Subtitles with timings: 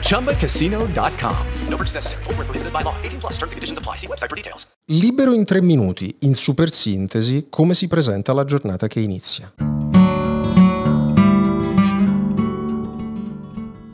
[0.00, 1.36] ChumbaCasino.com.
[1.68, 2.22] No purchase necessary.
[2.24, 2.94] Full prohibited by law.
[3.02, 3.96] 18 plus terms and conditions apply.
[3.96, 4.66] See website for details.
[4.86, 9.52] Libero in tre minuti, in super sintesi, come si presenta la giornata che inizia.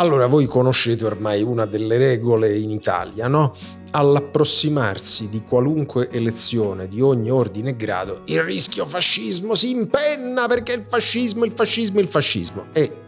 [0.00, 3.52] Allora, voi conoscete ormai una delle regole in Italia, no?
[3.90, 10.72] All'approssimarsi di qualunque elezione di ogni ordine e grado, il rischio fascismo si impenna perché
[10.72, 12.68] il fascismo, il fascismo, il fascismo.
[12.72, 12.99] E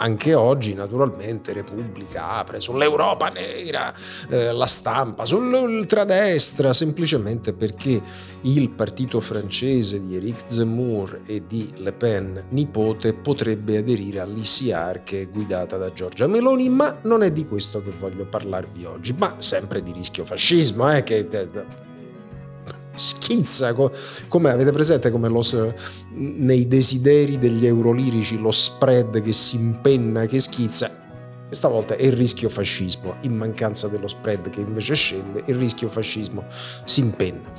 [0.00, 3.94] anche oggi naturalmente Repubblica apre sull'Europa nera,
[4.28, 8.00] eh, la stampa sull'ultradestra, semplicemente perché
[8.42, 15.22] il partito francese di Eric Zemmour e di Le Pen nipote potrebbe aderire all'ICR che
[15.22, 19.36] è guidata da Giorgia Meloni, ma non è di questo che voglio parlarvi oggi, ma
[19.38, 21.28] sempre di rischio fascismo, eh, che
[23.00, 25.42] schizza, come avete presente come lo,
[26.12, 30.98] nei desideri degli eurolirici lo spread che si impenna, che schizza.
[31.46, 35.88] Questa volta è il rischio fascismo, in mancanza dello spread che invece scende, il rischio
[35.88, 36.44] fascismo
[36.84, 37.50] si impenna.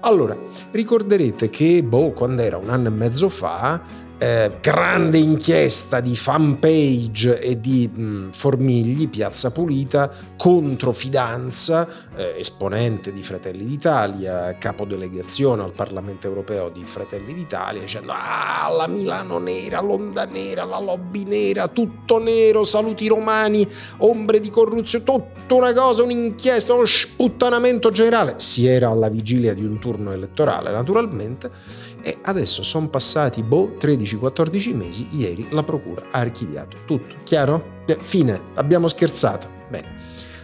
[0.00, 0.38] Allora,
[0.70, 3.82] ricorderete che, boh, quando era un anno e mezzo fa,
[4.20, 13.12] eh, grande inchiesta di fanpage e di mh, Formigli, Piazza Pulita, contro Fidanza, eh, esponente
[13.12, 19.80] di Fratelli d'Italia, capodelegazione al Parlamento europeo di Fratelli d'Italia, dicendo ah, la Milano nera,
[19.80, 23.66] l'onda nera, la lobby nera, tutto nero, saluti romani,
[23.98, 28.34] ombre di corruzione, tutta una cosa, un'inchiesta, uno sputtanamento generale.
[28.36, 34.74] Si era alla vigilia di un turno elettorale, naturalmente e adesso sono passati, boh, 13-14
[34.74, 37.16] mesi, ieri la procura ha archiviato tutto.
[37.24, 37.78] Chiaro?
[38.00, 39.48] Fine, abbiamo scherzato.
[39.68, 39.98] Bene.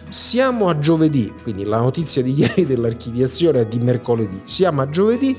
[0.09, 4.41] Siamo a giovedì, quindi la notizia di ieri dell'archiviazione è di mercoledì.
[4.45, 5.37] Siamo a giovedì.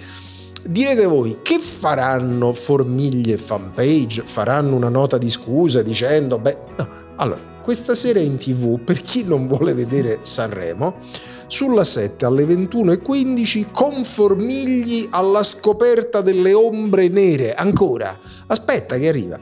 [0.63, 4.23] Direte voi, che faranno Formiglie Fanpage?
[4.27, 6.89] Faranno una nota di scusa dicendo, beh, no.
[7.17, 11.01] Allora, questa sera in tv, per chi non vuole vedere Sanremo,
[11.49, 17.53] sulla 7 alle 21.15 conformigli alla scoperta delle ombre nere.
[17.53, 19.39] Ancora, aspetta che arriva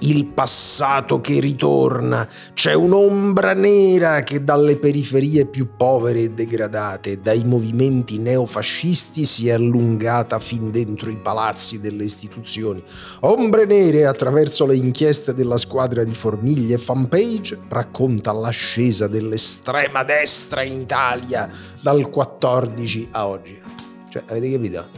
[0.00, 7.42] il passato che ritorna, c'è un'ombra nera che dalle periferie più povere e degradate, dai
[7.44, 12.82] movimenti neofascisti si è allungata fin dentro i palazzi delle istituzioni.
[13.20, 20.78] Ombre nere attraverso le inchieste della squadra di Formiglie Fanpage racconta l'ascesa dell'estrema destra in
[20.78, 21.50] Italia
[21.80, 23.60] dal 14 a oggi.
[24.08, 24.88] Cioè, avete capito?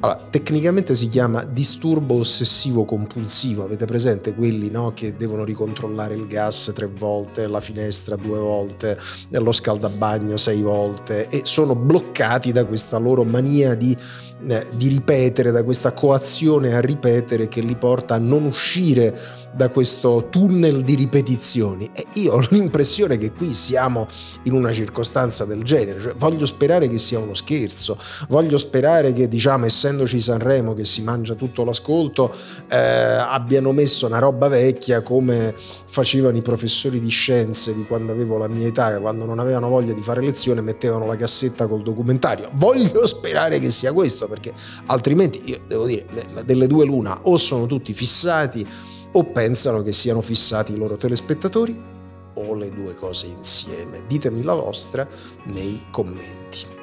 [0.00, 6.26] Allora, tecnicamente si chiama disturbo ossessivo compulsivo, avete presente quelli no, che devono ricontrollare il
[6.26, 8.98] gas tre volte, la finestra due volte,
[9.30, 13.96] lo scaldabagno sei volte e sono bloccati da questa loro mania di,
[14.46, 19.18] eh, di ripetere, da questa coazione a ripetere che li porta a non uscire
[19.54, 21.90] da questo tunnel di ripetizioni.
[21.94, 24.06] E io ho l'impressione che qui siamo
[24.42, 27.96] in una circostanza del genere, cioè, voglio sperare che sia uno scherzo,
[28.28, 32.34] voglio sperare che diciamo essendoci Sanremo che si mangia tutto l'ascolto,
[32.68, 38.38] eh, abbiano messo una roba vecchia come facevano i professori di scienze di quando avevo
[38.38, 42.50] la mia età, quando non avevano voglia di fare lezione mettevano la cassetta col documentario.
[42.54, 44.52] Voglio sperare che sia questo perché
[44.86, 46.06] altrimenti io devo dire
[46.46, 48.66] delle due l'una o sono tutti fissati
[49.12, 51.92] o pensano che siano fissati i loro telespettatori
[52.36, 54.04] o le due cose insieme.
[54.06, 55.06] Ditemi la vostra
[55.44, 56.82] nei commenti.